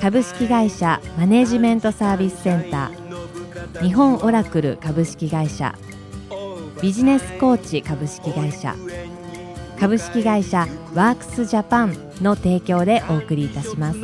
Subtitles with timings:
[0.00, 3.82] 株式会社マネジメントサービスセンター。
[3.82, 5.74] 日本オラクル株式会社。
[6.80, 8.74] ビジネスコーチ株式会社。
[9.80, 13.98] 株式会社ワークスジャパンの提供でお送りいたします。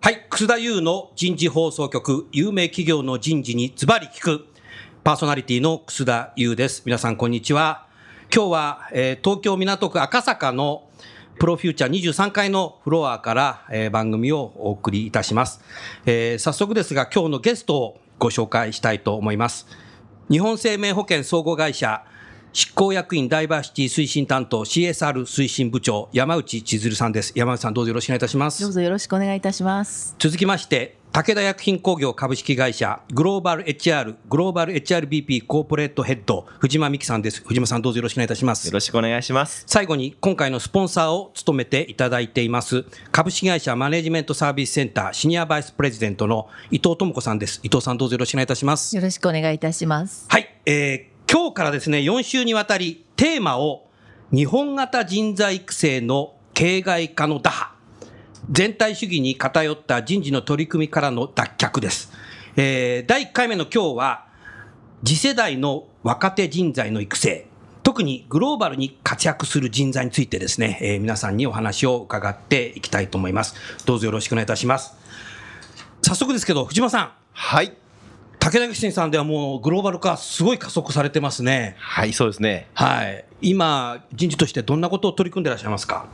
[0.00, 4.46] はい、楠田優の人事放送局、有名企業の人事にズバリ聞く、
[5.02, 6.82] パーソナリティの楠田優です。
[6.86, 7.86] 皆さん、こんにちは。
[8.34, 10.84] 今日は、えー東京港区赤坂の
[11.38, 15.60] プロフューチャー23階のフロアから、えー番組をお送りいたします。
[16.06, 19.66] えー早速ですが、今日のゲストをご紹介したいと思います。
[20.30, 22.04] 日本生命保険総合会社
[22.52, 27.32] 執行役員ダイバーシティ推進担当 CSR 推進部長山内千鶴さんです。
[27.36, 28.72] 山内さんどうぞよろしくお願いいたしますどう。
[28.72, 30.16] ぞよろしくお願いいたします。
[30.18, 37.42] 続きまして、武田薬品工業株式会社グローバル HR グローバル HRBP コーポレートヘッド藤間美希さんです。
[37.42, 38.74] 藤間さんどうぞよろしくお願いいたしますよ。
[38.74, 39.64] ろしくお願いします。
[39.66, 47.60] 最後に今回のスポンサーを務めていただいています株式会社マネジメントサービスセンターシニアバイスプレジデントの伊藤智子さんです。
[47.62, 48.94] 伊藤さんどうぞよろしくお願いいたします。
[48.94, 50.26] よろしくお願いいたします。
[50.28, 53.88] はい、えー今日からですね、4週にわたりテーマを
[54.32, 57.75] 日本型人材育成の形骸化の打破。
[58.50, 62.12] 全体主義に偏った人事の取り組みからの脱却です。
[62.56, 64.26] えー第1回目の今日は、
[65.04, 67.46] 次世代の若手人材の育成、
[67.82, 73.54] 特にグローバルに活躍する人材についてですね、えー皆さんにお話を伺っていきたいと思います。
[73.84, 74.94] どうぞよろしくお願いいたします。
[76.02, 77.76] 早速ですけど、藤間さん、はい。
[78.38, 81.74] 武田信さんではもうグローバル化すごい加速されてますね。
[81.78, 82.68] はい、そうですね。
[82.74, 83.24] はい。
[83.42, 86.06] 今、人事としてどんなことを取り組んでいらっしゃいますか？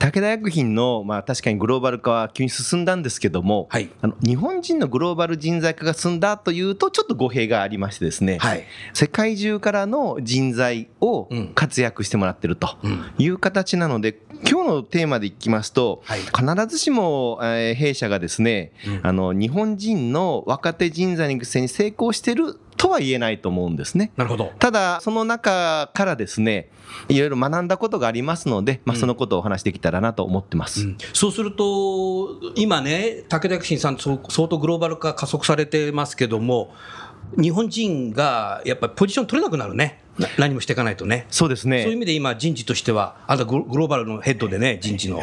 [0.00, 3.90] 武田薬品の、まあ確かにグローバル化は急に進んだんですけども、はい。
[4.02, 8.64] あの日本人のグローバル人材化が進んだというと、ちょっと語弊がありましてですね、はい。
[8.92, 11.52] 世界中からの人材をうん。
[11.54, 13.04] 活躍してもらってるとうん。
[13.18, 14.18] いう形なので、
[14.48, 24.12] 今日のテーマでいきますと、はい必ずしも、えー弊社がですね、うんあの日本人の若手人材の育成に成功してるとは言えないと思うんですね。
[24.16, 24.52] なるほど。
[24.58, 26.68] ただ、その中からですね、
[27.08, 30.82] いろいろ学んだことがありますので、まあ、うんそのことをお話しできたらなと思ってます。
[30.82, 36.74] うんそうすると、今ね、武田信さん、相当グローバル化加速されてますけども、
[37.40, 40.00] 日本人がやっぱりポジション取れなくなるね。
[40.18, 41.26] な何もしていかないとね。
[41.28, 41.96] そうですそういう意ね。
[41.96, 45.20] 味で今、人事としては、あなたグローバルのヘッドでね、人事の。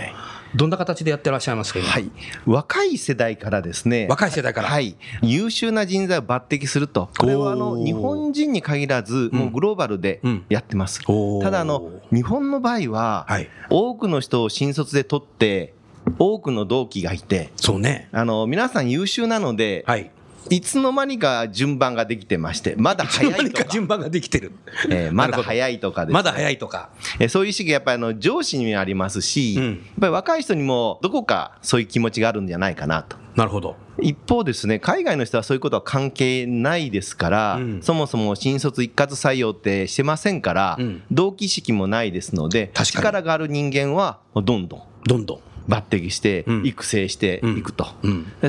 [0.53, 1.87] どんな形でやってらっしゃいますか、今？
[1.87, 2.11] はい。
[2.45, 4.67] 若い世代からですね、若い世代から。
[4.67, 4.97] はい。
[5.21, 7.09] 優秀な人材を抜擢すると。
[7.17, 10.99] これはあの、日本人に限らず、もうグローバルでうんやってます。
[11.07, 13.47] おーただあの、日本の場合は、はい。
[13.69, 15.73] 多くの人を新卒で取って、
[16.19, 18.09] 多くの同期がいて、そうね。
[18.11, 20.11] あの、皆さん優秀なので、はい。
[20.49, 24.51] いつの間にか順番ができてまして、まだ早い何とか、か順番ができてる。
[24.89, 26.89] えーまだ早いとかですねまだ早いとか。
[27.19, 33.17] えーそういう意識がやっぱりあの上司にもありますし、うんやっぱり若い人にもどこかそういう気持ちがあるんじゃないかなと。
[33.35, 33.75] なるほど。
[34.01, 44.67] 一方ですね、海外の人はそういうことは関係ないですから、うんそもそも新卒一括採用ってしてませんから、うん同期意識もないですので、力がある人間はどんどん
[45.05, 45.39] どんどん。
[45.67, 47.87] 抜擢してうん育成していくと、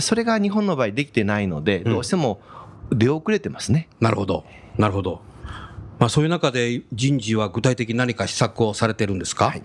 [0.00, 2.40] それが日本の場合できてないので、んどうしても
[2.90, 3.88] 出遅れてますね。
[4.00, 4.44] なるほど。
[4.76, 5.20] なるほど。
[5.98, 9.62] まあそういう中で人事は具体的に何か施策をされてるんですか、はい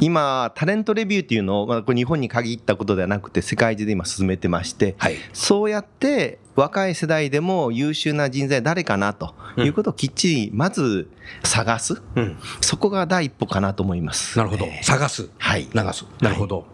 [0.00, 5.16] 今、タレントレビューっていうのを、まあ、これ日本に限ったことではなくて、世界中で今進めてまして、はい。
[5.32, 11.08] そうやって若い世代でも優秀な人材誰かなということをきっちりまず
[11.42, 12.36] 探す、うん。
[12.60, 14.38] そこが第一歩かなと思います。
[14.38, 14.66] なるほど。
[14.82, 15.30] 探す。
[15.38, 16.06] はい流す。
[16.20, 16.66] なるほど。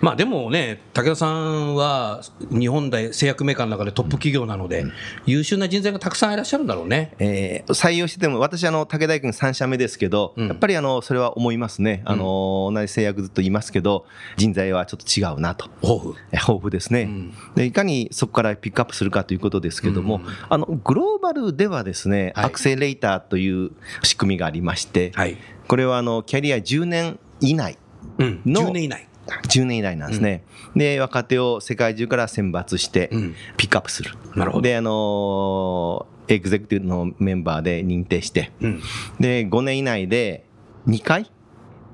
[0.00, 4.86] まあでもね、武田さんは日本で製薬メーカーの中でトップ企業なので、
[5.26, 7.14] 優秀な人材がたくさんいらっしゃるんだろうね。
[7.18, 14.06] えー採用してても、私、あの武田君3社目ですけど、うんやっぱりあのそれは思いますね、あの同じ製薬ずっと言いますけど、
[14.36, 16.14] 人材はちょっと違うなと、豊富。
[16.32, 23.70] え豊富ですね、うんで、いかにそこからピックアップするかということですけども、うんあのグローバルではですね、はいアクセレーターという
[24.02, 25.36] 仕組みがありまして、はい。
[25.68, 27.78] これはあのキャリア10年以内。
[28.18, 28.40] うん。
[28.44, 29.09] の10年以内。
[29.48, 30.44] 10年以内なんですね、
[30.74, 33.34] で若手を世界中から選抜してうん。
[33.56, 34.62] ピックアップする、なるほど。
[34.62, 38.52] であのーエグゼクティブのメンバーで認定して。
[38.60, 38.80] うん。
[39.18, 40.46] で5年以内で
[40.86, 41.30] 2回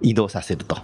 [0.03, 0.77] 移動させると。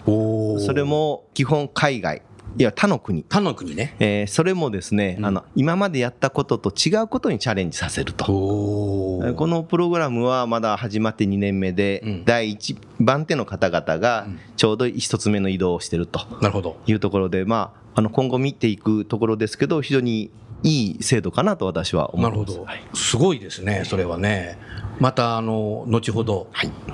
[0.59, 2.23] それも基本海外
[2.59, 3.97] いや他の国他の国ね。
[3.99, 8.25] えーそれもですね、うんあの今までやったことと違うことにチャレンジさせると。
[8.27, 16.77] このプログラムはまだ始まって2年目で、うん第1番手の方々がうんちょうど1つ目の移動をしてるとなるほど。
[16.87, 20.31] いうところで、まあ、あの今後見ていくところですけど、非常に
[20.63, 22.37] いい制度かなと私は思ます。
[22.39, 22.83] ないるほどはい。
[22.95, 24.57] すごいですね、それはね。
[25.01, 26.47] また、あの、後ほど、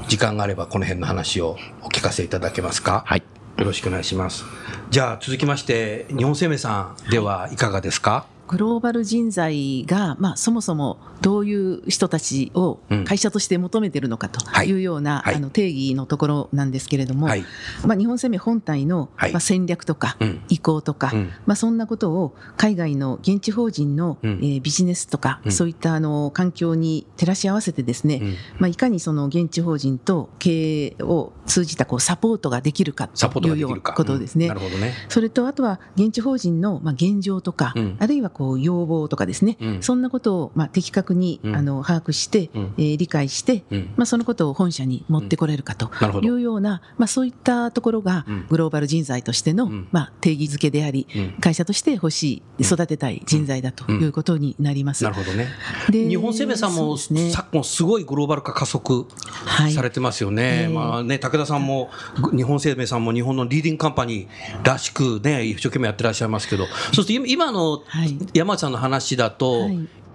[0.09, 3.03] 時間があればこの辺の話をお聞かせいただけますか？
[3.05, 3.23] はい。
[3.59, 4.45] よろしくお願いします。
[4.89, 13.05] じゃあ、続きまして、日本生命さんではいかがですか、グローバル人材が、まあ、そもそもどういう人たちをうん。
[13.05, 14.69] 会社として求めてるのかとはい。
[14.69, 15.35] いうような、はい。
[15.37, 17.45] あの定義のところなんですけれども、はい。
[17.87, 19.33] まあ、日本生命本体の、はい。
[19.33, 20.41] まあ、戦略とかうん。
[20.49, 21.31] 意向とか、うん。
[21.47, 24.31] まあ、そんなことを海外の現地法人の、うん。
[24.43, 25.53] えービジネスとか、うん。
[25.53, 28.35] そういったあの環境に照らし合わせてですね、うん。
[28.59, 33.81] まあ、いかにその現地法人と経営を通じたこうサポートができるかというような。
[33.81, 34.47] ことですね。
[34.47, 34.55] うん。
[34.55, 34.95] なるほどね。
[35.09, 37.97] それとあとは現地法人のまあ現状とか、うん。
[37.99, 39.83] あるいはこう要望とかですね、うん。
[39.83, 41.57] そんなことをまあ的確にうん。
[41.57, 42.75] あの把握して、うん。
[42.79, 43.91] えー理解して、うん。
[43.97, 45.91] まあ、そのことを本社に持ってこれるかと
[46.21, 48.47] いうような、まあ、そういったところがうん。
[48.49, 49.89] グローバル人材としての、うん。
[49.91, 51.35] まあ、定義づけであり、うん。
[51.41, 55.05] 会社として欲しい、育てたい人材だということになります。
[55.05, 55.49] なるほどね。
[55.91, 57.31] で日本生命さんも、ね。
[57.31, 59.07] 昨今すごいグローバル化加速
[59.45, 59.73] はい。
[59.73, 60.43] されてますよね。
[60.43, 60.69] ええ。
[60.69, 61.91] まあね、武田さんも、
[62.37, 69.69] 日本生命さんも日本のリーディングカンパニーらしくね、一生懸命やってらっしゃいますけど、そして今今のはい山内さんの話だと、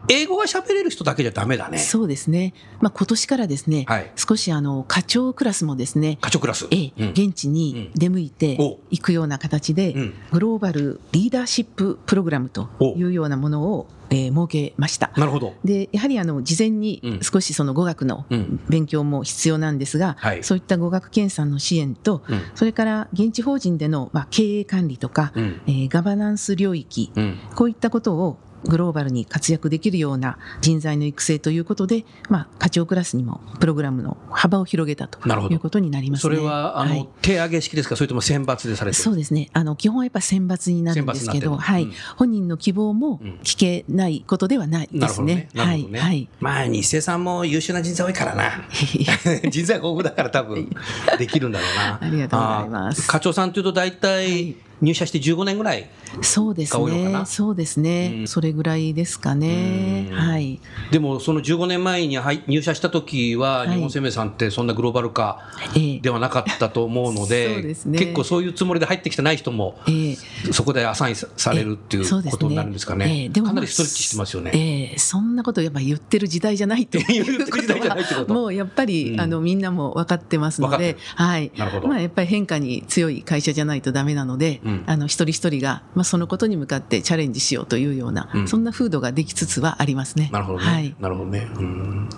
[0.10, 1.78] 英語が喋れる人だけじゃダメだね。
[1.78, 4.12] そうですね、まあ、今年からですね、はい。
[4.16, 6.68] 少しあの課長クラスもですね課長クラス？
[6.72, 7.10] ええうん。
[7.12, 8.80] 現地に出向いてお。
[8.90, 10.14] いくような形で、うん。
[10.32, 15.12] グローバルリーダーシッププログラムというようなものを、えー設けました。
[15.18, 15.56] なるほど。
[15.64, 16.80] でやはりあの事前うん。
[16.82, 18.60] に少しその語学のうん。
[18.70, 20.44] 勉強も必要なんですが、はい。
[20.44, 22.42] そういった語学研鑽の支援と、うん。
[22.56, 25.62] それから現地法人での、まあ、経営管理とか、うん。
[25.66, 27.40] えーガバナンス領域、うん。
[27.56, 35.20] こういったことをグローバルに活躍できるような人材の育成ということで、まあ、課長クラスにもプログラムの幅を広げたと
[35.52, 36.36] いうことになりますね。
[36.36, 37.10] それは、あの、はい。
[37.22, 37.96] 手上げ式ですか？
[37.96, 39.04] それとも選抜でされてる？
[39.04, 39.50] そうですね。
[39.54, 41.92] あの基本はやっぱ選抜になるんですけど、はい、うん。
[42.18, 43.40] 本人の希望もうん。
[43.44, 45.50] 聞けないことではないですね。
[45.56, 46.30] はい、はい。
[46.40, 48.52] まあ、日生さんも優秀な人材多いからな。
[49.50, 50.70] 人材豊富だから多分
[51.18, 52.00] できるんだろうな。
[52.02, 53.08] ありがとうございます。
[53.08, 55.90] 課長さんというと大体入社して15年ぐらい。
[56.22, 57.24] そうですね。
[57.26, 58.28] そうですね、うん。
[58.28, 60.08] それぐらいですかね。
[60.12, 60.16] うん。
[60.16, 60.60] はい。
[60.92, 63.70] でもその15年前に入入社した時ははい。
[63.70, 65.42] 日本生命さんってそんなグローバル化
[65.76, 66.00] ええ。
[66.00, 68.00] ではなかったと思うので、そうですね。
[68.00, 70.16] 結構そういうつもりで入ってきてない人もええ。
[70.52, 73.24] そこでアサインさされるっていうことになるんですかえね。
[73.26, 74.52] えでもかなりストレッチしてますよね。
[74.54, 74.98] ええ。
[75.00, 78.34] そんなことやっぱ言ってる時代じゃないと 言っていうこと。
[78.34, 79.22] もうやっぱり、うん。
[79.22, 80.98] あのみんなも分かってますので。
[81.16, 81.52] はい。
[81.58, 81.88] なるほど。
[81.88, 90.30] まあやっぱり変化に強い会社じゃないとダメなので、うんあの一人一人がまあそのことに向かってチャレンジしようというような、うんそんな風土ができつつはありますね。
[90.32, 90.66] なるほどね。
[90.66, 90.96] はい。
[91.00, 91.48] なるほどね。
[91.56, 92.10] うん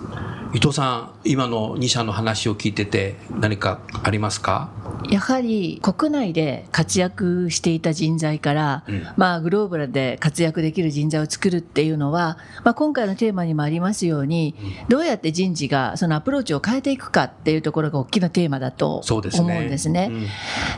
[0.54, 4.70] 伊藤さん、今の2社の話を聞いてて何かありますか？
[5.10, 14.54] やはり国内で活躍していた人材から、うんまあ、グローバルで活躍できる人材を作るっていうのは、まあ、今回のテーマにもありますように、
[14.88, 19.60] どうやって人事がそのアプローチを変えていくかっていうところが大きなテーマだと思そうですね。
[19.62, 20.08] うんですね。
[20.10, 20.26] うん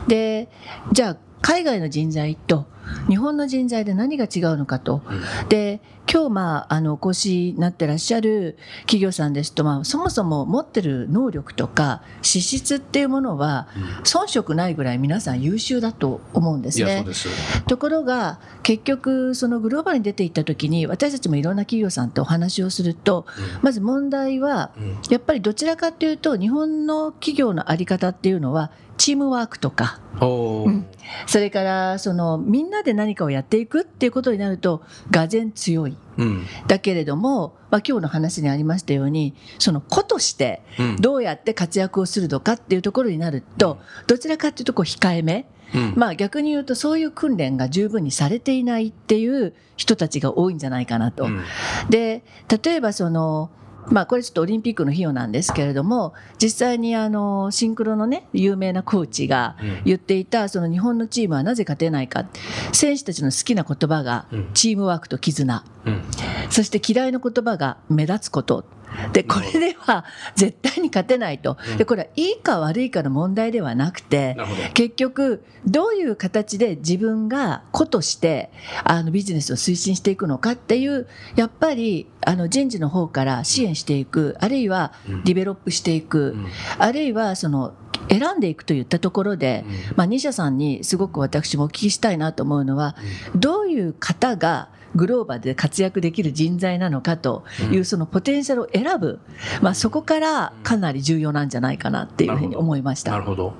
[0.07, 0.49] で
[0.91, 2.65] じゃあ海外の人材と
[3.07, 5.01] 日本の人材で何が違うのかと。
[5.49, 5.81] で
[6.11, 13.67] 今日まああのお越しになってらっしゃる企業さんですと、まあ、そもそも持ってる能力とか資質っていうものは
[14.03, 17.03] 遜色ないぐらい皆さん優秀だと思うんですね。
[17.03, 17.29] です。
[17.65, 23.27] ところが結局そのグローバルに出ていった時に私たちもいろんな企業さんとお話をすると
[23.61, 24.97] まず問題はうん。
[25.09, 29.99] やっぱりどちらかというと日本の企業の在り方っていうのはチームワークとか。
[30.21, 30.85] うん。
[31.25, 34.81] それからそのみんなで何かをやっていくっていうことになると
[35.11, 35.97] がぜ強い。
[36.17, 36.45] うん。
[36.67, 40.95] だけれども、まあ、今日の話にありましたようにその個としてうん。
[40.97, 45.93] どうやって活躍をするのかっていうところになるとどちらかというとこう控えめ、うん。
[45.95, 51.25] まあ、逆に言うとそういう訓練が十分にされていないっていう人たちが多いんじゃないかなと。
[51.25, 51.41] うん。
[51.89, 52.23] で
[52.63, 53.49] 例えばその
[53.87, 59.81] まあこれちょっとオリンピックの費用なんですけれども実際にあのシンクロのね有名なコーチがうん。
[59.85, 62.25] 言っていたその日本のチームはなぜ勝てないか。
[62.71, 64.49] 選手たちの好きな言葉がうん。
[64.53, 65.63] チームワークと絆。
[65.85, 66.01] うん。
[66.49, 68.65] そして嫌いな言葉が目立つこと。
[69.13, 71.57] で、これでは絶対に勝てないと。
[71.77, 74.37] で、これはいいか悪いかの問題ではなくて
[74.73, 78.51] 結局、どういう形で自分が個として、
[78.83, 85.23] あの、ビジネスを推進していくのかっていう、やっぱり、あの、人事の方から支援していく、あるいはうん。
[85.23, 86.47] ディベロップしていく、うん。
[86.77, 87.73] あるいは、その、
[88.09, 89.65] 選んでいくといったところで、
[89.95, 92.95] まあ、西社さんにすごく私もお聞きしたいなと思うのは、
[93.35, 99.19] どういう方がグローバルで活躍できる人材なのかというそのポテンシャルを選ぶ、
[99.61, 103.11] まあ、そこからかなり重要なんじゃないかなっていうふうに思いました。
[103.11, 103.53] なるほど。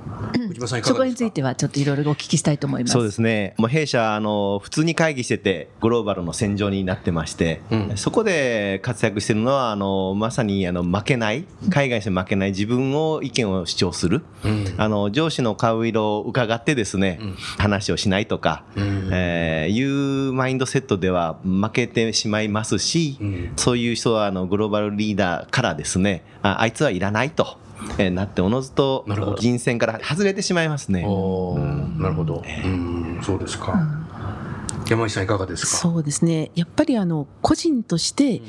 [0.83, 2.93] そこについてはちょっといろいろお聞きしたいと思います。
[2.93, 3.53] そうですね。
[3.57, 14.23] もう弊社、あの、普通に会議してて、グローバルの戦場になってまして、うんそこで活躍してるのは、あの、まさに、あの、負けない、海外にして負けない自分を、意見を主張する。
[14.43, 27.57] うんあの、上司の顔色を伺ってですね、うん話をしないとか、うんえーいうマインドセットでは負けてしまいますし、うんそういう人は、あの、グローバルリーダーからですね、ああいつはいらないと。
[27.97, 31.05] えーなっておのずとなるほど人選から外れてしまいますね。
[31.07, 32.43] おーなるほど。
[32.65, 33.73] うん、そうですか。
[34.89, 35.77] 山井さんいかがですか？
[35.77, 38.41] そうですねやっぱりあの個人として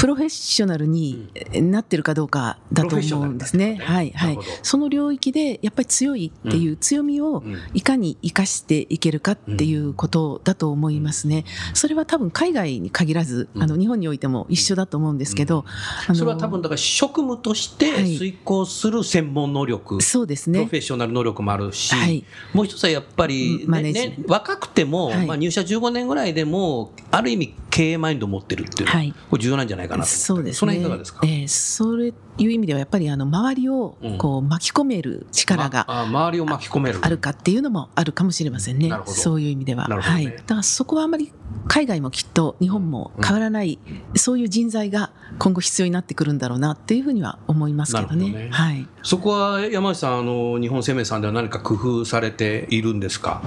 [0.00, 3.74] プロフェッショナルになってるかどうかだと思うんですね。
[3.74, 3.76] ね。
[3.76, 4.38] はいはい。
[4.62, 11.44] その領域でやっぱり強いっていう強みをうんいかに生かしていけるかっていうことだと思いますね。
[11.74, 15.64] それは多分海外に限らず、あの日本においても一緒だと思うんですけど、
[16.08, 20.58] あのそれは多分だから職務としてはい遂行する専門能力、そうですね。
[20.60, 20.80] プロフェ。
[20.80, 22.24] ッショナル能力もあるし、はい。
[22.52, 25.26] もう一つはやっぱり、ねね若くても、はい。
[25.26, 29.14] まあ、入社15年ぐらいでもある意味経営マインドを持ってるっていうのは、はい。
[29.30, 30.58] これ重要なんじゃないかなそうですね。
[30.58, 38.90] その辺いかがですか、えーそういう意味ではやっぱりあの周りをこう巻き込める力がまあ周りを巻き込めるあるかっていうのもあるかもしれませんね。
[39.06, 39.88] そういう意味では。
[39.88, 40.24] ねはい。
[40.24, 41.32] だからそこはあまり
[41.68, 43.78] 海外もきっと日本も変わらない、
[44.16, 48.30] そういう人材が今後必要になってくるんだろうなっていうふうには思いますけどね。
[48.30, 48.86] ねはい。
[49.02, 53.42] そこは山内さんあの日本生命さんでは何か工夫されているんですか？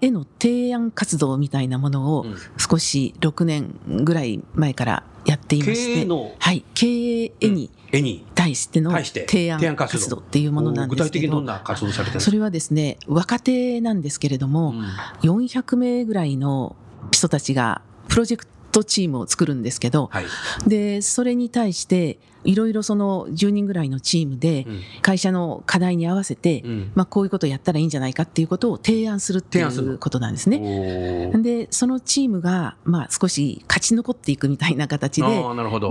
[0.00, 2.36] への提案活動みたいなものをうん。
[2.58, 8.24] 少し6年ぐらい前からやっていまして、経営のはい、経営へに絵に。
[8.34, 14.84] 対しての提案活動っていうものなんですけど具体的にどんな活動されてるんですそかれはですね若手なんですけれども、うん。
[15.30, 16.76] 400名ぐらいの
[17.12, 20.26] 人たちがプロジェクトチームを作るんですけど、はい。
[20.66, 24.80] でそれに対していろいろその10人ぐらいのチームでうん。
[25.02, 26.92] 会社の課題に合わせて、うん。
[26.94, 31.30] まあ、こういうことをやったらいいんじゃないかっていうことを提案するっていうことなんですね。
[31.42, 35.28] でそのチームが、まあ、少し勝ち残っていくみたいな形で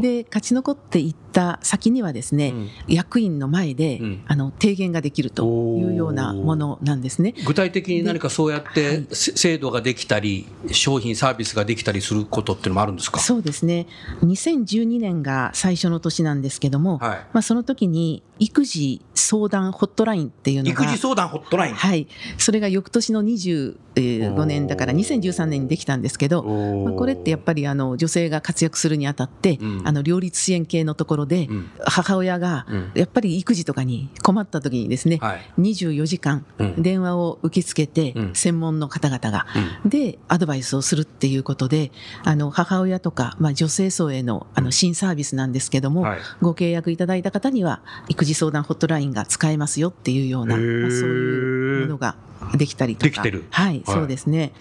[0.02, 2.70] で勝ち残っていった先にはですね、うん。
[2.88, 4.24] 役員の前で、うん。
[4.28, 7.36] あの提言ができるというようなものなんですね。
[7.46, 13.20] 具体的に何かそうやっはて制度ができたり商品サービスができたりすることっていうのもあるんですか？
[13.20, 13.88] そうですね。
[14.24, 17.18] 2012年が最初の年なんですけども、はい。
[17.34, 21.74] まあ、その時に育児相談ホットラインっていうのが育児相談ホットライン？
[21.74, 29.82] はい、それが翌年の25年だから2013年にできたんですけど、まあ、これってやっぱりあの女性が活躍するにあたって、うん。
[29.84, 31.72] あの両立支援系のところで、うん。
[31.84, 32.92] 母親がうん。
[32.94, 35.42] やっぱり育児とかに困った時にですね、はい。
[35.60, 36.84] 24時間うん。
[36.84, 38.36] 電話を受け付けて、うん。
[38.36, 39.48] 専門の方々が、
[39.84, 39.90] うん。
[39.90, 41.92] でアドバイスをするっていうことで
[42.24, 52.16] あの母親とか、まあ、女性層へのあの新サービスなんですけども、はいご契約いただいた方には育児相談ホットラインが使えますよっていうような、まあ、そういうものが
[52.58, 53.06] できたりとか。
[53.06, 53.46] できてる。
[53.50, 53.84] はい、はい。
[53.86, 54.52] そうですね、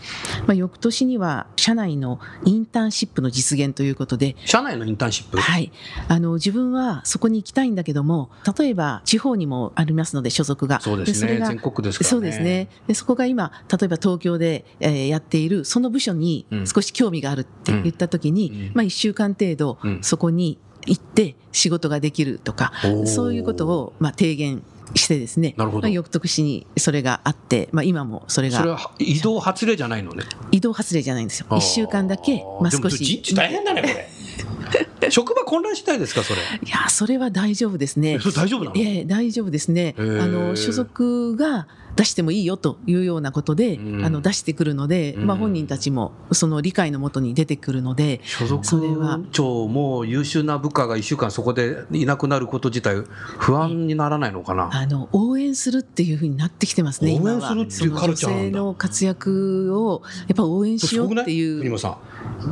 [0.46, 5.38] まあ、翌年には社内のインターンシップの実現ということで社内のインターンシップ？
[5.38, 5.72] はい、
[6.08, 10.80] あの自分はそこに行きたいんだけども例えば地方にもありますので所属が。
[10.80, 11.42] そうですね。
[11.46, 12.10] 全国ですからね。
[12.10, 12.68] そうですね。
[12.86, 16.66] でそこが今例えば東京で、えーやっているその部署にうん。
[16.66, 18.74] 少し興味があるって言った時に、うん。
[18.74, 20.02] まあ、1週間程度うん。
[20.02, 22.72] そこに行って仕事ができるとか、
[23.06, 24.62] そういうことを、まあ、提言
[24.94, 25.82] してですねなるほど。
[25.82, 30.24] まあ、翌年にそれがあって、まあ、今もそれそれがは移動発令じゃないのね。
[30.52, 31.46] 移動発令じゃないんですよ。
[31.50, 33.04] 1週間だけ、まあ、少し。
[33.04, 34.08] 人事大変だねこれ。
[35.10, 36.40] 職場混乱しないですかそれ。
[36.40, 38.14] いやそれは大丈夫ですね。
[38.14, 38.76] えそれ大丈夫なの？
[38.76, 39.94] ええ大丈夫ですね。
[39.98, 44.04] あの所属が出してもいいよというようなことで、うん。
[44.04, 45.26] あの出してくるので、うん。
[45.26, 49.20] まあ本人たちもその理解のもとに出てくるので、所属それは。
[49.32, 53.04] 長も優秀な部下が1週間そこでいなくなること自体
[53.38, 54.70] 不安にならないのかな？
[54.72, 57.12] あの応援するっていうふうになってきてますね。
[57.12, 58.44] 応援今はするっていうカルチャーなんだ。
[58.44, 61.78] その女性の活躍をやっぱ応援しようっていう。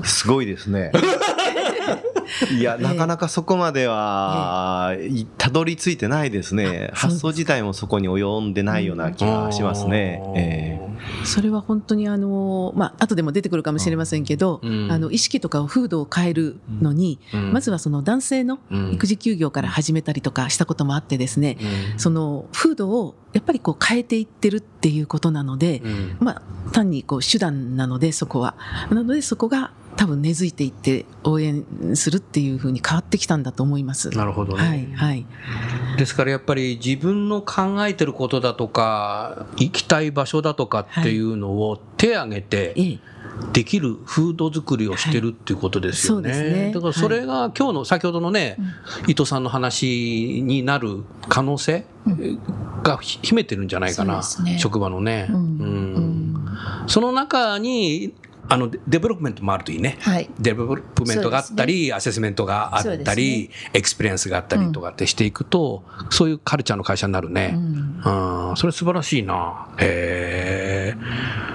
[0.05, 0.93] すごいですね。
[2.51, 6.91] いや、なかなかそこまでは、いたどり着いてないですね。
[6.95, 10.23] 発想自体もそこに及んでないような気がしますね。
[10.35, 10.93] ええ。
[11.25, 14.91] それは本当にあのまあ後でも出てくるかもしれませんけど、うん。
[14.91, 17.53] あの意識とかを風土を変えるのに、うん。
[17.53, 18.93] まずはその男性のうん。
[18.93, 21.59] 育児休業から始めたりとかしたこともあってですね、
[21.95, 21.99] うん。
[21.99, 26.17] その風土をやっぱりこう変えていってるっていうことなので、うん。
[26.21, 28.55] まあ単にこう手段なのでそこは。
[28.91, 34.11] なのでそこが多分根付いていって応援するっていうふうに変わってきたんだと思います。
[34.11, 34.63] なるほどね。
[34.63, 35.27] はいはい。
[35.99, 42.99] ですからやっぱり自分の考えてることだとか、行きたい場所だとかっていうのを手挙げて、ええ。
[43.53, 46.31] できる風土作りをしてるっていうことですよね。
[46.31, 46.73] はいそうですね。
[46.73, 48.57] だからそれが今日の先ほどのね、
[49.07, 51.87] 伊藤さんの話になる可能性
[52.83, 54.59] が秘めてるんじゃないかな、ね。
[54.59, 55.29] 職場のね。
[55.31, 55.37] うん。
[55.37, 56.35] うん。
[56.87, 58.13] その中に
[58.53, 59.97] あのデ development もあるといいね。
[60.01, 67.55] はい development があったり、アセスメントがあったり、 experience があったりとかってしていくと、そういうカルチャーの会社になるね。
[67.55, 69.69] うん、それ素晴らしいな。
[69.79, 71.52] へえ。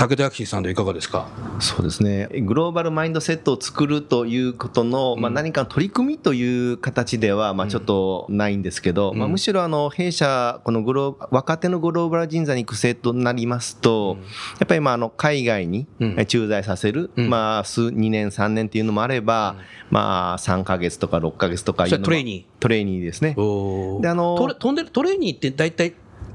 [0.00, 1.28] 武田薬師さんでいかがですか？
[1.58, 2.26] そうですね。
[2.40, 14.16] グローバルマインドセットを作るということの、まあ、何かの取り組みという形では、まあ、ちょっとないんですけど、まあ、むしろあの弊社このグロー若手のグローバル人材育成となりますと、
[14.58, 16.26] やっぱりまああの海外にうん。
[16.26, 17.28] 駐在させる、うん。
[17.28, 19.56] まあ、数2年3年っていうのもあれば、
[19.90, 23.34] まあ、3ヶ月とか6ヶ月とかいうトレーニトレーニーですね。
[23.36, 25.92] おであのトレ飛んでるトレーニーって大体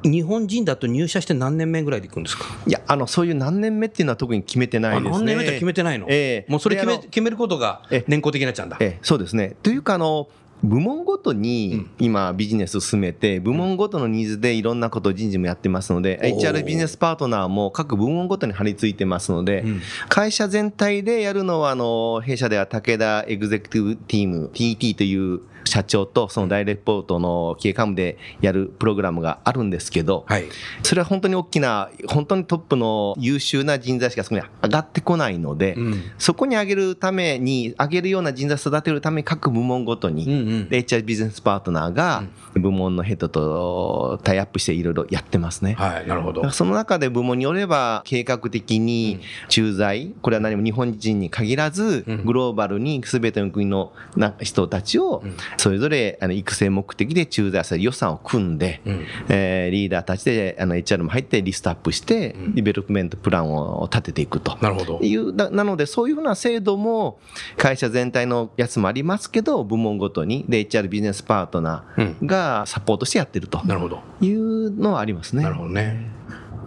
[0.09, 2.45] 日本人だと入社して何年目ぐらいで行くんですか？
[2.67, 5.09] いやあのそういう何年目っていうのは特に決めてないですね。
[5.09, 6.51] あ何年目って決めてないの、ええ。
[6.51, 8.05] もうそれ決め決めることがええ。
[8.07, 8.77] 年功的になっちゃうんだ。
[8.79, 9.55] ええそうですね。
[9.63, 10.27] というかあの
[10.63, 19.81] 部門ごとに今ビジネスを進めて部門ごとのニーズでいろんなことを人事もやってますので HR ビジネスパートナーも各部門ごとに張り付いてますのでうん。
[20.07, 30.45] 会社全体でやるのはあの弊社では武田エグゼクティブティーム TT という社長とその大レポートの経営幹部でやるプログラムがあるんですけどはい。
[30.83, 40.33] それは本当に大きな本当にトップの優秀な人材しかそこに上がってこないので、うんそこに上げるために上げるような人材を育てるために各部門ごとに、うんう
[40.65, 45.73] んで HR ビジネスパートナーが部門のヘッドとタイアップしていろいろやってますね。
[45.73, 46.49] はい、なるほど。
[46.51, 49.19] その中で部門によれば計画的に
[49.49, 64.57] 駐在、これは何も日本人に限らずうんグローバルに全ての国のな人たちをうんそれぞれあの育成目的で駐在させる予算を組んで、うんえーリーダーたちであの HR も入ってリストアップしてん development plan を立てていくと。
[64.61, 64.99] なるほど。
[65.01, 67.19] いうななので、そういうふうな制度も
[67.57, 74.01] 会社全体のやつもありますけど、部門ごとにで HR ビジネスパートナーがサポートしてやってるとなるほど。
[74.21, 75.43] いうのはありますね。
[75.43, 76.05] なるほどね。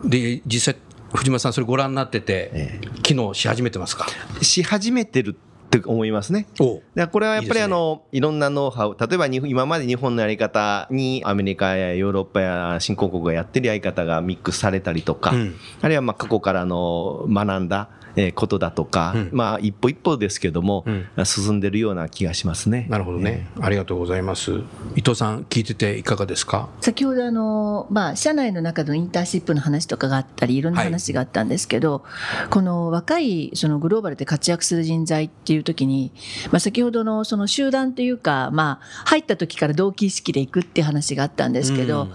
[0.05, 0.81] で、実際、
[1.15, 4.07] 藤間さん、それご覧になってて、え機能し始めてますか？
[4.43, 5.37] し始めてる
[5.69, 6.47] って思いますね。
[6.57, 15.55] これはやっぱりあのいろんなノウハウ、例えば今まで日本のやり方にアメリカやヨーロッパや新興国がやってるやり方がミックスされたりとか、うん。
[15.83, 17.98] あるいはまあ過去からの学んだえー
[18.35, 19.31] ことだとか、うん。
[19.33, 20.85] まあ一歩一歩ですけども、
[21.17, 22.87] う進んでるような気がしますね。
[22.89, 23.49] なるほどね。
[23.61, 24.61] ありがとうございます。
[24.97, 26.69] 伊藤さん、聞いてていかがですか？
[26.81, 32.05] 先ほどあの、まあ、社内の中のインターンシップの話とかがあったりいろんな話があったんですけど、
[32.51, 36.13] この若いそのグローバルで活躍する人材っていう時に、
[36.51, 42.13] まあ、先ほどのその集団というか、まあ、入った時から同期意識で行くっていう話があったんですけど、うん。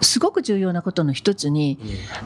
[0.00, 1.78] すごく重要なことの一つに、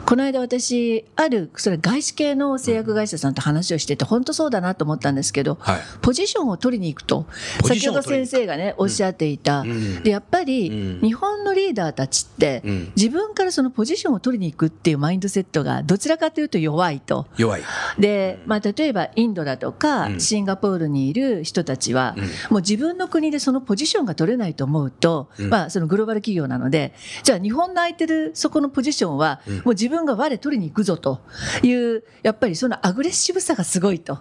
[0.06, 5.80] この間私あるそれ外資系の製薬会社さんと話をしてて本当そうだなと思ったんですけど、はい。
[6.02, 7.26] ポジションを取りに行くと
[7.64, 11.00] 先ほど先生がねおっしゃっていた、うんでやっぱりうん。
[11.00, 12.92] 日本のリーダーたちってうん。
[12.96, 17.26] 自分からそのポジションを取りに行くっていうマインドセットがどちらかというと弱いと。
[17.36, 17.62] 弱い。
[17.98, 20.20] で、まあ、例えばインドだとかうん。
[20.20, 22.24] シンガポールにいる人たちはうん。
[22.24, 25.50] もう自分の国でそのポジションが取れないと思うと、うん。
[25.50, 29.56] まあ、そのグローバル企業なのでじゃあ日本の空いてるそこのポジションはうん。
[29.56, 31.20] もう自分が我取りに行くぞと
[31.62, 34.18] いうやっぱりそのアグレッシブさがすごいと。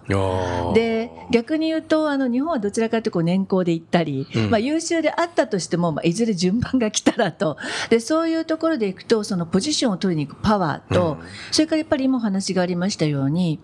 [0.74, 4.50] で逆に言うとあの日本はどちらかというと年功で行ったり、うん。
[4.50, 7.56] まあ、優秀であったとしても、まあ、いずれ順番が来たらと。
[7.88, 11.26] でそういうところでいくとそのポジションを取りに行くパワーと、うん。
[11.50, 13.60] それからやっぱり今お話がありましたように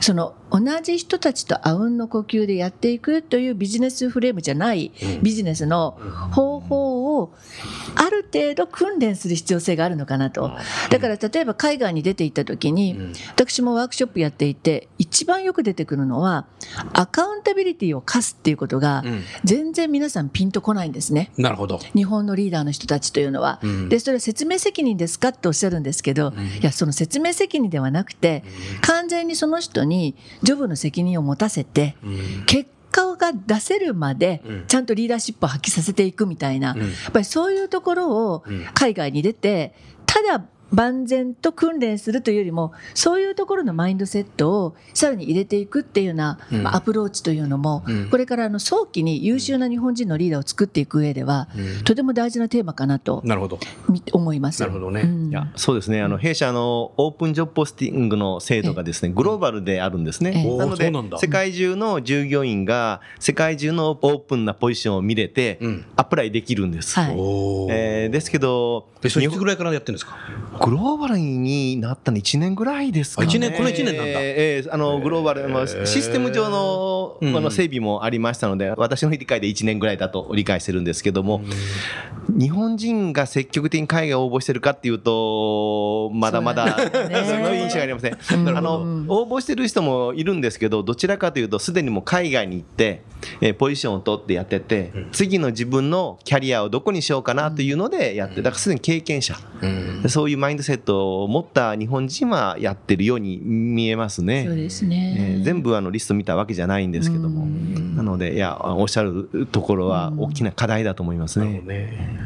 [0.00, 5.22] その同じ人たちとあうんの呼吸でやっていくというビジネスフレームじゃないうん。
[5.22, 5.92] ビジネスの
[6.32, 7.07] 方法を
[7.94, 10.50] ある程度訓練する必要性があるのかなと。
[10.90, 16.46] だから例えば海外に出て行った時に、うん私もワークショップやっていて一番よく出てくるのは
[16.92, 21.30] アカウンタビリティを課すっていうことがうん全然皆さんピンとこないんですね。
[21.36, 21.78] なるほど。
[21.94, 23.60] 日本のリーダーの人たちというのは。
[23.62, 28.44] うんでそれは説明責任ですかっておっしゃるんですけど、んいやその説明責任ではなくて、
[28.82, 34.64] 完全にその人にジョブの責任を持たせて、うん結果が出せるまでうん。
[34.66, 36.80] ちゃんとリーダーシップを発揮させていくみたいな、うん。
[36.80, 38.64] やっぱりそういうところをうん。
[38.74, 39.74] 海外に出て
[40.06, 46.62] ただ万全と訓練するというよりもそういうところのマインドセットをさらに入れていくっていうような、うん。
[46.62, 48.10] まあアプローチというのも、うん。
[48.10, 51.84] これからあの早期に優秀な日本人のリーダーを作っていく上では、うん。
[51.84, 53.58] とても大事なテーマかなとなるほど。
[53.88, 54.60] み思います。
[54.60, 55.00] なるほどね。
[55.02, 55.30] うん。
[55.30, 56.02] いやそうですね。
[56.02, 60.32] あの弊社のオープンジョブポスティングの制度がですねグローバルであるんですね。
[60.34, 60.56] ええ。
[60.56, 65.84] なので世界中の従業員が世界中のオープンなポジションを見れてうん。
[65.96, 66.98] アプライできるんです。
[67.00, 70.16] えーですけどえそれい日本つぐらいからやってるんですか？
[70.60, 73.26] グローバルになったの1年ぐらいですかね。
[73.26, 74.02] あ一年この一年なんだ。
[74.04, 77.36] えーえーあのグローバル、まあシステム上の,、うん。
[77.36, 81.42] あの整備もありましたので私の理解で1年ぐらいだと理解してるんですけども、
[82.28, 88.18] 日本人が積極的に海外応募してるかっていうとまだまだそ印象がありません。
[88.40, 88.56] うん。
[88.56, 93.02] あの応募してる人もいるんですけどどちらかというとすでにもう海外に行って、
[93.40, 100.04] えーポジションを取ってやってて、次の自分のキャリアをどこにしようかなというのでやって、だからすでに経験者、うん。
[100.08, 104.44] そういうマインドセットを持った日本人はやってるように見えますね。
[104.46, 105.44] そうですえねー。
[105.44, 107.44] 全部あのリスト見たわけじゃないんですけども、
[107.94, 111.62] なのでいやおっしゃるところは大きな課題だと思いますねなるほ。
[111.66, 112.20] どね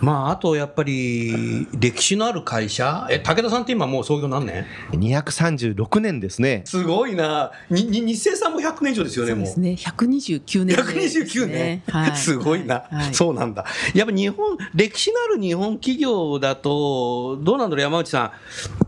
[0.00, 3.06] まああとやっぱり歴史のある会社。
[3.10, 6.62] え武田さんって今もう創業何年？236年ですね。
[6.64, 7.50] すごいな。
[7.70, 9.46] にに日清さんも100年以上ですよねもう。
[9.46, 9.90] そうですね。
[9.90, 11.24] 129年目ですね。
[11.24, 12.16] 129年、はい。
[12.18, 13.14] すごいな、はい。
[13.14, 13.64] そうなんだ。
[13.94, 18.30] やっぱ日本歴史のある日本企業だとどうなんだろう山内さん。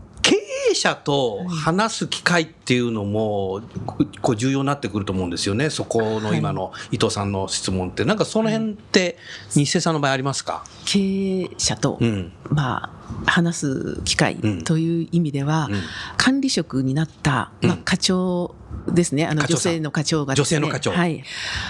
[0.71, 5.69] 営者と話す機会っていうのもここう重要になってくると思うんですよね。
[5.69, 8.05] そこの今の伊藤さんの質問って。
[8.05, 9.17] なんかその辺って
[9.49, 12.31] 日清さんの場合ありますか、経営者と、うん。
[12.49, 15.81] まあ話す機会うんという意味では、うん。
[16.17, 18.55] 管理職になった、まあうん課長
[18.87, 19.27] ですね。
[19.27, 20.91] あの女性の課長がね、女性の課長。
[20.91, 21.23] はい。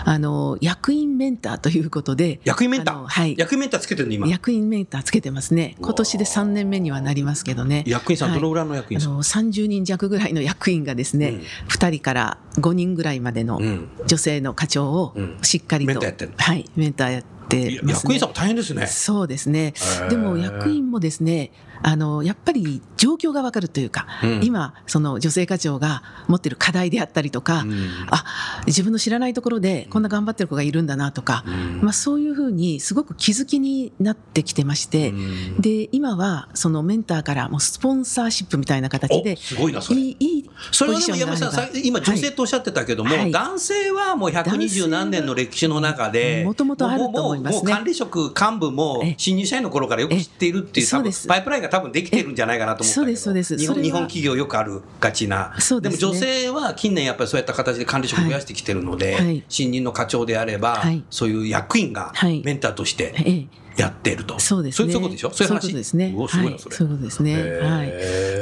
[0.06, 3.36] あの役員メンターということで、役員メンター、はい。
[3.38, 4.28] 役員メンターつけてるの今？
[4.28, 5.76] 役員メンターつけてますね。
[5.82, 7.84] 今年で3年目にはなりますけどね。
[7.88, 8.40] 役員さんはい。
[8.40, 11.40] どのぐらいの役員さん、あの30人弱ぐらいの役員がですね、うん。
[11.70, 13.90] 2人から5人ぐらいまでのうん。
[14.06, 17.94] 女性の課長をうんしっかりと、メンターやってるはい、メンターやってます、ね。
[17.94, 19.74] 役員さんも大変ですねそうですね。
[20.10, 21.52] でも役員もですね、
[21.84, 24.40] あの、やっぱり状況がわかるというか、うん。
[24.44, 27.88] 今、その女性課長が持ってる課題であったりとか、うん。
[28.10, 28.24] あ、
[28.68, 31.82] 自分の知らないところでこんな頑張ってる子がいるんだなとか、うん。
[31.82, 35.62] まあそういうふうにすごく気づきになってきてまして、うん。
[35.62, 40.00] で、今はそのメンターからもうスポンサーシップみたいな形おですごいなそれ。
[40.00, 43.32] いい、それポはでも山下さんさ今女性とおっしゃってたけども、はい。
[43.32, 47.62] 男性はもう120何年の歴史の中でもともとあると思いますね。
[47.64, 51.28] もう管理職幹部もえ新入社員の頃からよく知っているっていう多分えそうです。
[51.28, 53.18] パイプラインが多分できてるんじゃないかなと思ったけど。
[53.18, 53.82] そうですそうです。
[53.82, 61.04] 日本企業よくあるがちなでも女性は近年やっぱりそういった形で管理職増やしてきてるので、新任の課長であれば、はい。
[61.10, 62.42] そういう役員がはい。
[62.44, 64.92] メンターとしてええやっていると、そうですね。
[64.94, 65.32] そういうことでしょ？
[65.32, 65.62] そういう話？
[65.62, 66.10] そういうことですね。
[66.10, 66.60] すごいなはい。
[66.60, 67.36] それ、そういうことですね。
[67.36, 67.94] はい。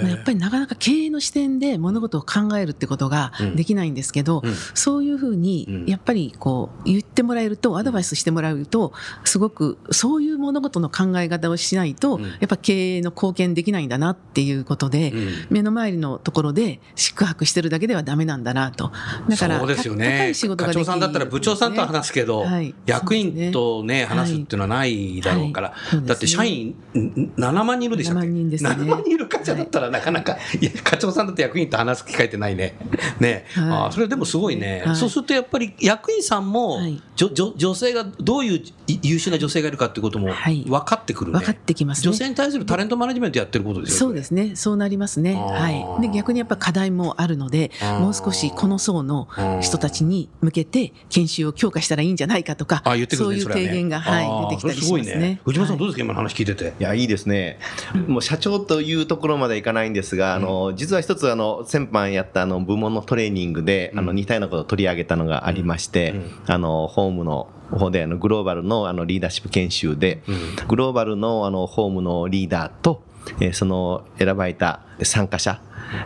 [0.02, 3.56] まあやっぱりなかなか経営の視点で物事を考えるってことがうん。
[3.56, 4.54] できないんですけど、うん。
[4.74, 5.42] そういうふううん。
[5.42, 12.24] に、やっぱりこう、言ってもらえると、アドバイスしてもらうと、すごく、そういう物事の考え方をしないと、うん。
[12.24, 15.30] やっぱ経営の貢献できないんだなっていうことで、うん。
[15.50, 18.92] 目の前のところで宿泊してるだけではダメなんだなと。
[19.30, 20.32] だから、そうですよね。
[20.32, 20.86] い仕事が課できる。
[20.86, 22.74] 長さんだったら部長さんとは話すけど、はい。
[22.86, 26.02] 役員とね話すっていうのはないだろうから、はい。
[26.02, 26.08] ね。
[26.08, 28.70] だって社員ん7万人いるでしたっけ？7万人ですね。
[28.70, 32.78] 7万人いる会社だったらなかなか、い、や課長さんだって役員と話す機会ってないね。
[33.20, 33.64] ね、はい。
[33.66, 34.96] あーそれでもすごいね、はい。
[34.96, 37.02] そうするとやっぱり役員さんも、はい。
[37.16, 40.64] じょじょ女性がどういうい優秀な女性がいるかっていうこともはい。
[40.64, 41.40] 分かってくるね。
[41.40, 42.12] 分かってきますね。
[42.12, 44.56] 女性に対するタレントマネジメントやってることですよそうですね。
[44.56, 45.36] そうなりますね。
[45.36, 46.02] はい。
[46.02, 49.28] で、逆にやっぱ課題もあるのでもう少しこの層の
[49.62, 55.40] 人たちに向けて研修を強化したらいいんじゃないかとか、あ言ってくるねそういう提言が、あはい、ー出てきたりしそれすごね。
[55.46, 56.74] 藤本さんどうはいですか、今の話聞いてて。
[56.80, 57.60] いやいいですね、
[58.08, 66.16] もう社長というところまでいかないんですが、あの実は一つあの先般やったあの部門のトレーニングで、あの似たようなことを取り上げたのがありまして、
[66.48, 70.22] あのホームの方であのグローバルのあのリーダーシップ研修で、
[70.68, 73.04] グローバルのあのホームのリーダーと、
[73.40, 75.62] えーその選ばれた参加者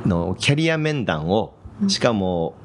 [0.05, 1.53] のキャリア面談を
[1.87, 2.55] しかも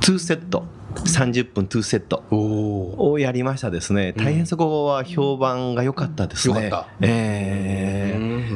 [0.00, 4.12] 2セット30分2セットをやりましたですね。
[4.12, 6.70] 大変そこは評判が良かったですね。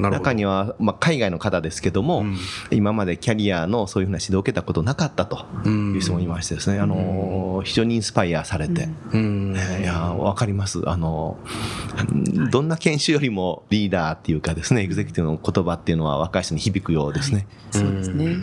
[0.00, 2.36] 中には、まあ、海外の方ですけども、うん。
[2.70, 9.54] 今までキャリアのそういうふうな指導を受けたことなかったという人もいましてですね、あの非常にインスパイアされて、うん。
[9.56, 10.82] えーいやわかります。
[10.86, 11.38] あの
[12.50, 17.46] どんな研修よりもリーダーっていうかですねエグゼクティブの言葉っていうのは若い人に響くようですね。
[17.70, 18.36] そうですね。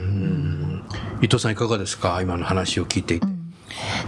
[1.22, 2.20] 伊藤さんいかがですか？
[2.22, 3.28] 今の話を聞いていて。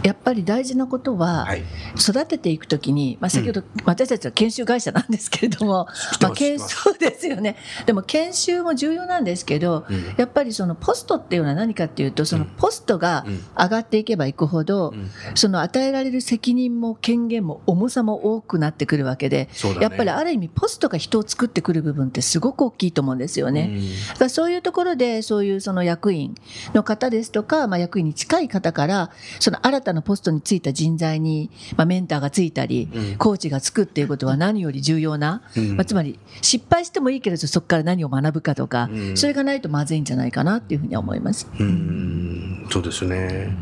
[0.03, 1.63] やっぱり大事なことは、はい。
[1.97, 5.87] 育てていくときに、まあ、先ほど、私たちは研修会社なんですけれども、
[6.19, 7.55] てまあ、研修ですよね。
[7.85, 10.15] でも研修も重要なんですけど、うん。
[10.17, 13.45] やっぱりそのポストっていうのは何かっていうと、そのポストがうん。
[13.57, 15.09] 上がっていけばいくほど、ん。
[15.35, 19.49] その与えられる責任も権限も重さも多くなってくるわけで、
[19.79, 23.69] やっぱりある意味ポストが人を作ってくる部分ってすごく大きいと思うんですよね。
[23.71, 23.79] うん。
[24.09, 26.35] だからそういうところで、そういうその役員
[26.73, 41.47] の方ですとか、まあ、役員に近い方から、その新たなポストに就いた人材に、まあ、メンターがついたり、うんコーチがつくっていうことは何より重要な、うんまあ、つまり失敗してもいいけれど、そこから何を学ぶかとか、うんそれがないとまずいんじゃないかなっていうふうには思います。
[41.59, 43.55] うんそうですね。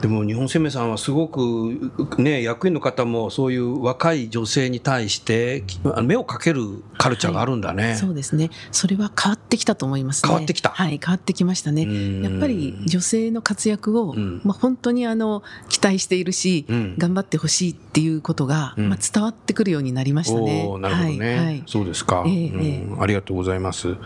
[0.00, 7.96] でも日本生命さんはすごくね役員の方もそういう若い女性に対してき目をかけるカルチャーがあるんだね。
[7.96, 8.50] そうですね。
[8.70, 10.28] それは変わってきたと思いますね。
[10.28, 10.70] 変わってきた。
[10.70, 11.82] はい、変わってきましたね。
[11.82, 12.22] うん。
[12.22, 14.40] やっぱり女性の活躍を、うん。
[14.44, 16.94] まあ本当にあの期待しているし、うん。
[16.96, 18.88] 頑張ってほしいっていうことが、うん。
[18.88, 20.66] まあ伝わってくるようになりましたね。
[20.78, 21.62] なるほどね、はい、はい。
[21.66, 23.02] そうですか、ええうん。
[23.02, 23.96] ありがとうございます。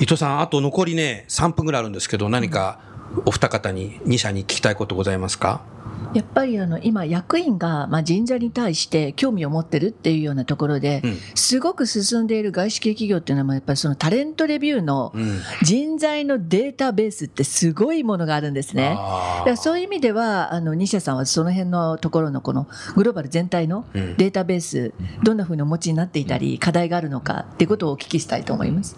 [0.00, 2.80] 伊藤さんあと残りね3分ぐらいあるんですけど何か
[3.24, 5.62] お二方に2社に聞きたいことございますか？
[6.14, 11.16] やっぱりあの今、役員がまあ人材に対して興味を持ってるっていうようなところで、うん。
[11.34, 15.40] すごく進んでいる外資系企業っていうのは、やっぱりそのタレントレビューのうん。
[15.62, 18.90] 人材のデータベースってすごいものがあるんですね。
[18.90, 24.16] だからそういう意味では、あの、西社さんはその辺のところのこのグローバル全体のうん。
[24.16, 24.92] データベース、
[25.22, 28.96] どんなふうにお持ちになっていたり、課題があるのかっていうことをお聞きしたいと思います。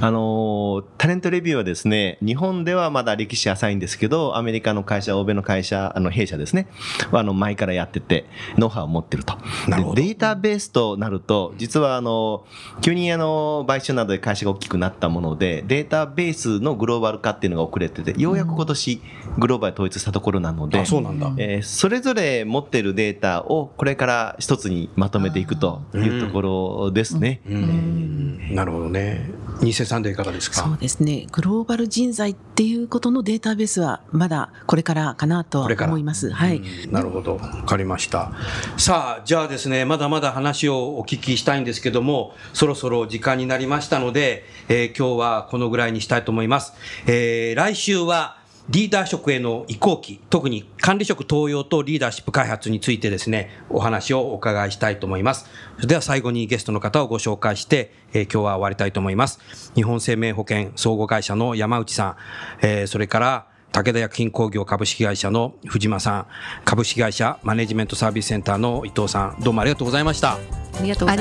[0.00, 6.68] あのタレントレビューはですね日本ではまだ歴史浅いんですけどアメリカの会社欧米の会社あの弊社ですね。
[7.10, 9.34] はあの前からやっててノウハウを持ってると。
[9.68, 9.94] なるほど。
[9.96, 12.44] でデータベースとなると実はあの
[12.80, 19.02] 急にあの買収などで会社が大きくなったものでデータベースのグローバル化っていうのが遅れててようやく今年
[19.38, 27.40] グローバル統一したところなのであそうなんだ、えーそれぞれ持ってるデータをこれから一つにまとめていくというところですね。
[27.48, 28.54] うん。
[28.54, 29.30] なるほどね。
[29.62, 30.62] 二世さんでいかがですか？
[30.62, 31.26] そうですね。
[31.32, 36.30] グローバル人材っていうことのデータベースはまだこれからかなと思います。
[36.40, 36.62] はい。
[36.90, 37.36] なるほど。
[37.36, 38.32] わかりました。
[38.78, 46.72] さあ、じゃあですね、まだまだ話をお聞きしたいんですけども、そろそろ時間になりましたので、えー今日はこのぐらいにしたいと思います。
[47.06, 48.38] えー来週は、
[48.70, 55.44] リーダー職への移行期、特に管理職登用とリーダーシップ開発についてですね、お話をお伺いしたいと思います。
[55.76, 59.72] それでは最後にゲストの方をご紹介して、えー今日は終わりたいと思います。
[59.74, 62.16] 日本生命保険総合会社の山内さん、
[62.62, 66.26] えーそれから武田薬品工業株式会社の藤間さん、
[66.64, 70.32] 株式会社マネジメントサービスセンターの伊藤さん、どうもありがとうございました。
[70.32, 70.38] あ
[70.82, 71.16] りがとうごあ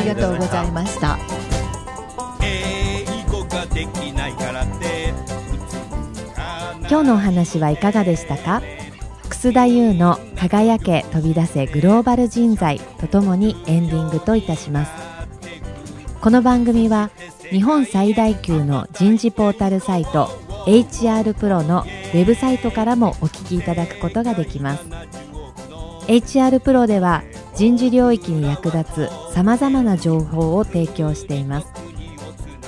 [0.47, 1.17] ざいました。
[2.41, 5.13] 英語ができないからって
[6.89, 8.62] 今日のお話はいかがでしたか？
[9.29, 14.91] 楠田優の輝け飛び出せグローバル人材とともにエンディングといたします
[16.19, 17.12] この番組は
[17.51, 20.29] 日本最大級の人事ポータルサイト
[20.65, 24.84] HR プロのウェブサイトからもお聞きいただくことができます。
[26.08, 27.24] HR プロでは
[27.56, 31.67] 人事領域に役立つさまざまな情報を提供しています。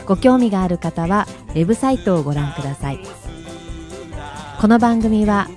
[0.05, 2.99] ご興味がある方はウェブサイトをご覧ください。
[4.59, 5.49] この番組は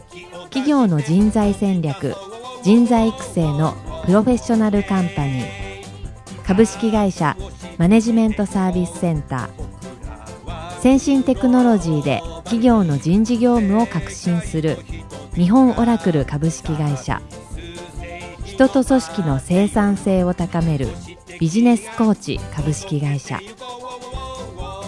[0.44, 2.14] 企業の人材戦略
[2.62, 3.75] 人材育成の
[4.07, 7.37] プロフェッショナルカンパニー株式会社
[7.77, 9.63] マネジメントサービスセンター
[10.85, 14.77] 先進テクノロジーで企業の人事業務を革新する
[15.35, 17.23] 日本オラクル株式会社。
[18.44, 20.88] 人と組織の生産性を高める
[21.40, 23.40] ビジネスコーチ株式会社。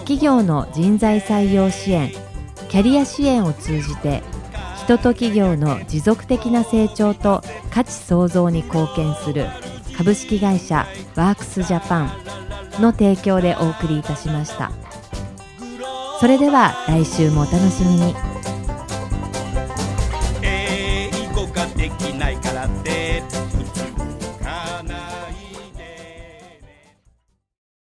[0.01, 2.13] 企業の人材採用支援
[2.69, 4.23] キャリア支援を通じて
[4.85, 9.47] 人と企業の持続的な成長と価値創造に貢献する
[9.97, 14.86] 株式会社ワークスジャパンの提供でお送りいたしました。
[16.19, 18.36] それでは来週もお楽しみに。